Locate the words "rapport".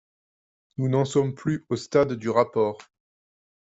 2.27-2.79